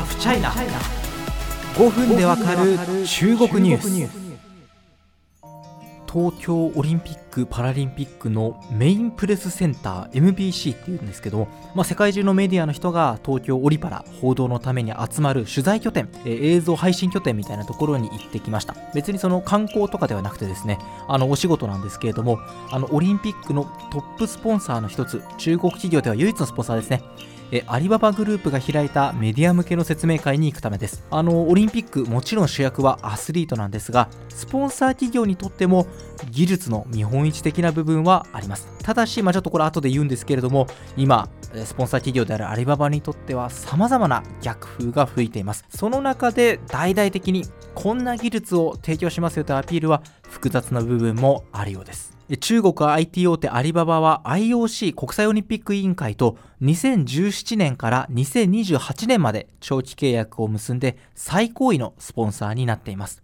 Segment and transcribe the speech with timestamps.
[0.00, 0.50] ハフチャイナ
[1.74, 4.30] 5分でわかる中国ニュース。
[6.10, 18.74] 東京オリンピック・パラリンピックのメインプレスセンター MBC っていうんですけど、まあ、世界中のメディアの人が東京オリパラ報道のために集まる取材拠点、えー、映像配信拠点みたいなところに行ってきました。
[18.94, 20.78] 別にその観光とかではなくてですね
[21.08, 22.38] あのお仕事なんですけれども
[22.70, 27.02] あのオリンピックのトップスポンサーの一つ中国企業では唯一のスポンサーですね
[27.52, 31.04] えアリババグループが開いたメディア向けの説明会に行くためです。
[31.10, 35.86] あのオリンピックもちろん主役はアスリートなんですがスポンサー企業にとっても
[36.30, 38.68] 技術の見本市的な部分はあります。
[38.82, 41.28] ただし、まあ、ちょっとこれ後で言うんですけれども今
[41.64, 45.64] スポンサー企業であるアリババにとっては様々な逆風が吹いています。
[45.70, 63.22] その中で大々的にこんな技術を提供しますよとアピールは複雑な部分もあるようです中国 IT 大手アリババは IOC 国際オリンピック委員会と2017年から2028年まで長期契約を結んで最高位のスポンサーになっています。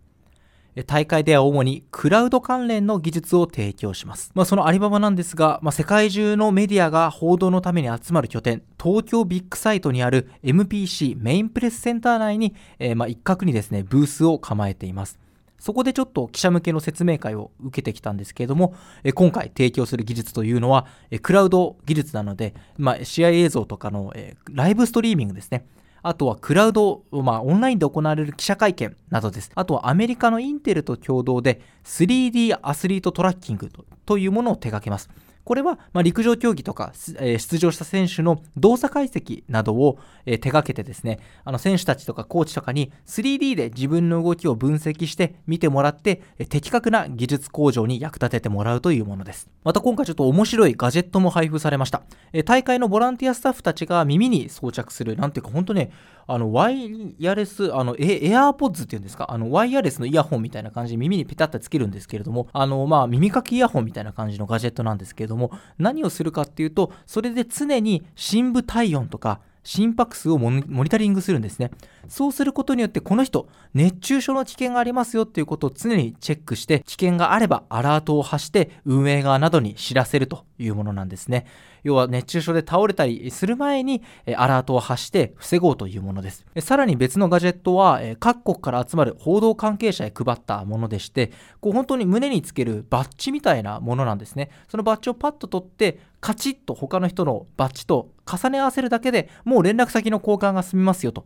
[0.84, 4.30] 大会では主にクラウド関連の技術を提供します。
[4.34, 15.18] まあ、そのアリババなんですが、まあ、世界中のメディアが報道のために集まる拠点、東京ビッグサイトにある MPC メインプレスセンター内に、えー、まあ一角にですね、ブースを構えています。
[15.58, 18.74] そこでちょっと記者向けの説明会を受けてきたんですけれども、
[19.14, 20.86] 今回提供する技術というのは、
[21.22, 24.12] クラウド技術なので、まあ、試合映像とかの、
[24.52, 25.66] ライブストリーミングですね。
[26.08, 29.50] あとはクラウド、まあ、オンラインで行われる記者会見などです。
[29.56, 33.72] あとはアメリカのインテルと共同で 3D アスリートトラッキング
[34.04, 35.10] というものを手掛けます。
[35.46, 49.48] これは、ま陸上競技とか、え出場した選手の動作解析などを、え手掛けてですね、あの選手たちとかコーチとかに 3D で自分の動きを分析して見てもらって、え的確な技術向上に役立ててもらうというものです。
[49.62, 52.02] また今回ちょっと面白いガジェットも配布されました。
[52.32, 55.92] え大会のボランティアスタッフたちが耳に装着する、なんていうか本当ね、
[56.26, 71.72] あのワイヤレス、あのエエアーポッズっていうんですか、あのワイヤレスのイヤホンみたいな感じで耳にペタッとつけるんですけれども、あのまあ耳かきイヤホンみたいな感じのガジェットなんですけれども、ども何をするかっていうとそれで常に深部体温とか心拍数をモニタリングするんですね。
[72.08, 81.46] そうすることによってこの人熱中症の危険がありますよっていうことを常にチェックして危険があればアラートを発して運営側などに知らせるというものなんですね。
[81.82, 84.02] 要は熱中症で倒れたりする前に
[84.36, 86.44] アラートを発して防ごうというものです。
[86.60, 94.50] さらに別のガジェットは各国から集まる報道関係者へ配ったものでして、こう本当に胸につけるバッジみたいなものなんですね。
[94.68, 101.24] そのバッジをパッと取ってカチッと他の人のバッジと重ね合わせるだけでもう連絡先の交換が済みますよと。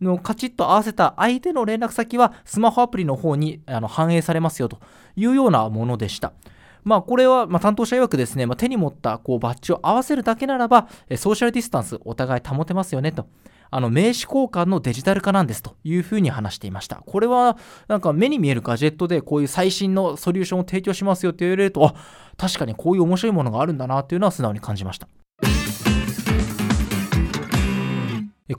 [0.00, 4.78] のカチッと合わせた相手の連絡先はスマホアプリの方にあの反映されますよと
[5.16, 6.32] いうようなものでした。
[6.84, 13.26] まあ、これは、ま、担当者曰くですね、まあ、手に持ったこうバッジを合わせるだけならば、ソーシャルディスタンスお互い保てますよねと。
[13.70, 17.02] あの名刺交換のデジタル化なんですというふうに話していました。
[17.04, 21.94] これはなんか目に見えるガジェットでこういう最新のソリューションを提供しますよって言われると、あ
[22.38, 25.08] 確かにこういう面白いものがあるんだなというのは素直に感じました。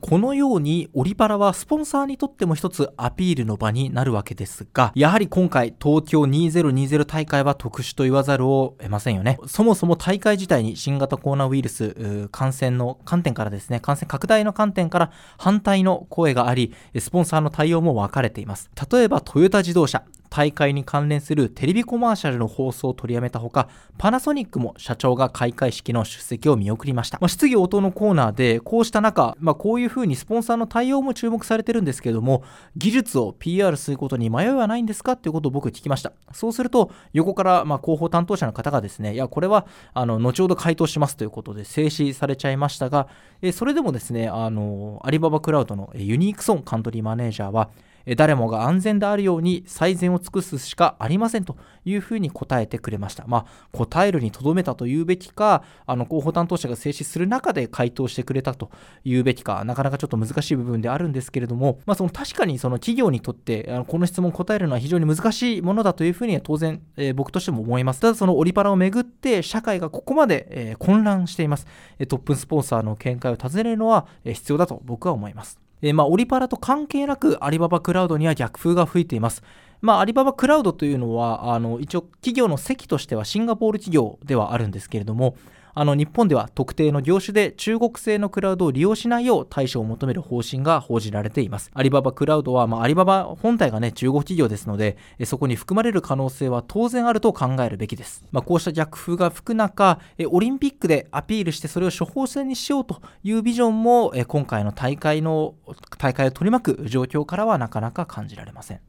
[0.02, 9.40] このようにオリパラはスポンサーにとっても一つアピールの場になるわけですが、やはり今回東京2020大会は特殊と言わざるを得ませんよね。
[9.48, 18.70] そもそも大会自体に新型コロナウイルス感染の観点からですね、感染拡大の観点から反対の声があり、スポンサーの対応も分かれています。
[18.92, 23.68] 例えばトヨタ自動車、大会に関連するテレビコマーシャルの放送を取りやめたほか、
[23.98, 27.18] パナソニックも社長が開会式の出席を見送りました。
[27.20, 32.44] まあ、質疑応答のコーナーで、こうした中、まあ、こういうふうにスポンサーの対応も注目されてるんですけども、
[32.78, 35.14] 技術を PR することに迷いはないんですか？
[35.14, 36.14] っていうことを僕聞きました。
[36.32, 43.08] そうすると、横からま広報担当者の方がですね、いや、これは、あの、後ほど回答しますということで静止されちゃいましたが、
[43.42, 47.70] えそれでもですね、あの、アリババクラウドのユニークソンカントリーマネージャーは、
[48.16, 53.26] 誰もが安全であるように最善を尽くすしかありませんというふうに答えてくれました。
[53.28, 58.72] まあ、答えるにとどめたというべきか、あの広報担当者が静止する中で回答してくれたと
[59.04, 68.02] いうべきか、なかなかちょっと難しい部分であるんですけれども、まあ、その確かにその企業にとってあのこの質問を答えるのは非常に難しいものだというふうには当然、えー、僕としても思います。
[68.02, 71.68] ただそのオリパラをめぐって社会がここまで、えー、混乱しています。
[72.08, 75.69] トップスポンサーの見解を尋ねるのは必要だと僕は思います。
[75.82, 79.44] えー、まあ、オリパラと関係なくアリババクラウドには逆風が吹いています。
[79.82, 85.36] まあ、アリババクラウドというのは、あの、一応企業の席としてはシンガポール企業ではあるんですけれども、
[85.80, 91.72] あの日本では特定の業種で中国製のクラウドを利用しないよう対処を求める方針が報じられています。
[91.74, 98.26] アリババクラウドは、まあ、アリババ本体がね、中国企業ですので、そこに含まれる可能性は当然あると考えるべきです。
[98.34, 105.56] まあ、こうした逆風が吹く中、オリンピックでアピールしてそれを処方箋にしようというビジョンも、今回の大会の、
[105.98, 108.82] 大会を取り巻く状況からはなかなか感じられません。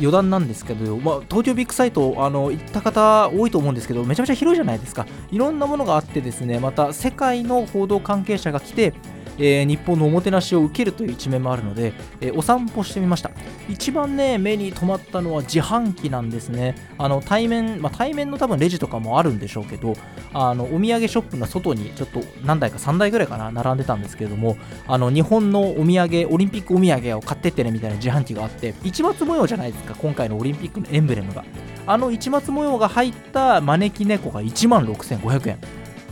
[0.00, 5.06] 余談なんですけど、まあ、東京ビッグサイトあの行った方多いと思うんですけどめちゃめちゃ広いじゃないですか。
[5.30, 8.94] いろんなものがあってですねまた世界の報道関係者が来て
[9.38, 13.30] えー、日本のおもてなしを受けるという一面もあるので、えー、お散歩してみました。
[13.68, 16.74] 一番ね目に留まったのは自販機なんですね。
[16.98, 19.94] あの対面、まあ、対面の多分レジとかもあるんでしょうけど
[20.32, 24.56] あのお土産ショップの外にちょっと何台か3台ぐらいかな並んでたんですけれども
[24.86, 31.44] あの日本のお土産オリンピックお土産を買ってってねみたいな自販機があって市松模様じゃないですか今回のオリンピックのエンブレムが。
[31.86, 35.58] あの市松模様が入った招き猫が1万6500円。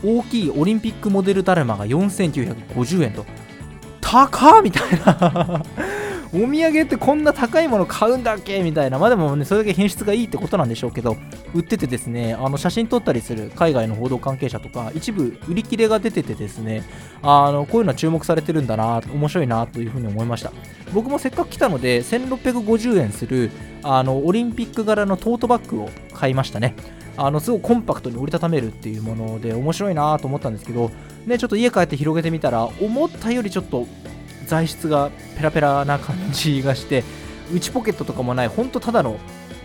[0.05, 3.27] 大きいオリンピックモデルだるまが4950円と。
[4.01, 5.63] 高みたいな。
[6.31, 8.99] お土産ってこんな高いもの買うんだっけみたいな。
[8.99, 11.17] まあでもねそれだけ品質がいいってことなんでしょうけど
[11.55, 16.83] 売っててですねあの写真撮ったりする海外の報道関係者とか一部売り切れが出ててですね
[17.23, 20.53] あのこういうのは注目されてるんだな面白いなというふうに思いました。
[20.93, 23.51] 僕もせっかく来たので1650円する
[23.83, 26.75] あのオリンピック柄のトートバッグを買いましたね。
[27.19, 30.91] あのすごくコンパクトに折りたためるっていうもので面白いなと思ったんですけど、
[31.27, 33.87] ね、ちょっと家帰って広げてみたら思ったよりちょっと
[34.47, 37.03] 材質がペラペラな感じがして
[37.53, 39.19] 内ポケットとかもないほんとただの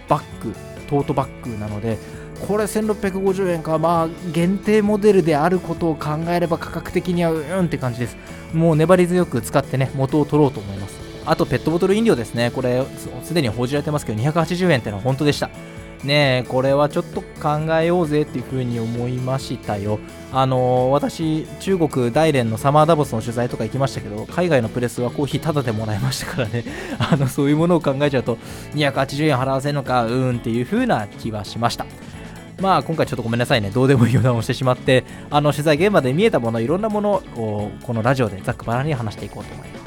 [0.10, 0.54] バッグ
[0.88, 1.98] トートバッグなので
[2.48, 8.18] これ1650円かまあ限定モデルであることを考えれば価格的にはうんって感じです。
[8.54, 11.00] もう粘り強く使ってね元を取ろうと思います。
[11.26, 12.52] あとペットボトル飲料ですね。
[12.52, 12.84] これ
[13.24, 15.50] すでに報じられてますけど280円ってのは本当でした。
[16.04, 20.00] ねえこれはちょっと考えようぜっていうふうに思いましたよ。
[20.34, 26.66] あのー、私中国大連のサマーダボスの取材とか行きましたけど海外のプレスはコーヒータダでもらいましたからね。
[27.00, 28.38] あのそういうものを考えちゃうと
[28.76, 31.86] 280円払わせるのかうーんっていう風な気はしました。
[32.60, 33.70] まあ今回ちょっとごめんなさいね。
[33.70, 39.83] どうでもいい余談をしてしまってあの取材現場で見えたものいろんなものをこのラジオでざっくばらに話していこうと思います。